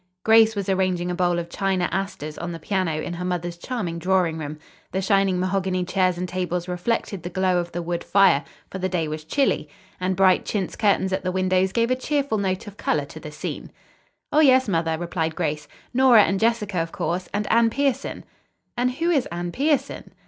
[0.23, 3.99] Grace was arranging a bowl of China asters on the piano in her mother's charming
[3.99, 4.57] drawing room.
[4.91, 8.89] The shining mahogany chairs and tables reflected the glow of the wood fire, for the
[8.89, 9.69] day was chilly,
[9.99, 13.31] and bright chintz curtains at the windows gave a cheerful note of color to the
[13.31, 13.69] scene.
[14.33, 15.67] "Oh, yes, mother," replied Grace.
[15.93, 18.23] "Nora and Jessica, of course, and Anne Pierson."
[18.75, 20.13] "And who is Anne Pierson?"